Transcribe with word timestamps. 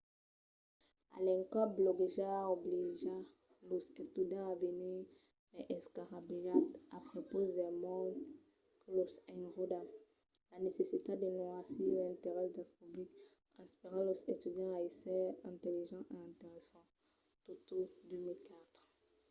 a 1.15 1.17
l'encòp 1.25 1.69
bloguejar 1.79 2.43
obliga 2.57 3.15
los 3.69 3.85
estudiants 4.03 4.51
a 4.53 4.61
venir 4.65 4.97
mai 5.51 5.65
escarrabilhats 5.77 6.71
a 6.97 6.97
prepaus 7.09 7.51
del 7.59 7.75
mond 7.85 8.13
que 8.81 8.89
los 8.97 9.13
enròda. 9.33 9.81
la 10.51 10.57
necessitat 10.67 11.17
de 11.23 11.29
noirir 11.37 11.89
l'interès 12.05 12.49
del 12.57 12.69
public 12.79 13.09
inspira 13.63 13.99
los 14.09 14.21
estudiants 14.33 14.75
a 14.79 14.85
ésser 14.89 15.25
intelligents 15.53 16.09
e 16.15 16.17
interessants 16.31 16.93
toto 17.47 17.75
2004 18.09 18.83